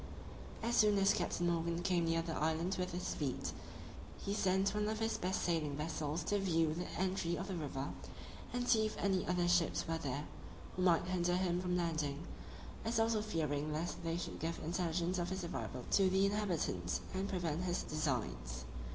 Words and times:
As 0.63 0.77
soon 0.77 0.97
as 0.97 1.13
Captain 1.13 1.45
Morgan 1.47 1.83
came 1.83 2.05
near 2.05 2.23
the 2.23 2.35
island 2.35 2.75
with 2.79 2.91
his 2.91 3.13
fleet, 3.13 3.51
he 4.17 4.33
sent 4.33 4.73
one 4.73 4.89
of 4.89 4.97
his 4.97 5.15
best 5.15 5.43
sailing 5.43 5.77
vessels 5.77 6.23
to 6.23 6.39
view 6.39 6.73
the 6.73 6.89
entry 6.99 7.35
of 7.35 7.47
the 7.47 7.53
river, 7.55 7.89
and 8.51 8.67
see 8.67 8.87
if 8.87 8.97
any 8.97 9.27
other 9.27 9.47
ships 9.47 9.87
were 9.87 9.99
there, 9.99 10.25
who 10.75 10.81
might 10.81 11.05
hinder 11.05 11.35
him 11.37 11.61
from 11.61 11.77
landing; 11.77 12.25
as 12.83 12.99
also 12.99 13.21
fearing 13.21 13.71
lest 13.71 14.03
they 14.03 14.17
should 14.17 14.39
give 14.39 14.57
intelligence 14.63 15.19
of 15.19 15.29
his 15.29 15.43
arrival 15.43 15.85
to 15.91 16.09
the 16.09 16.25
inhabitants, 16.25 17.01
and 17.13 17.29
prevent 17.29 17.65
his 17.65 17.83
designs. 17.83 18.65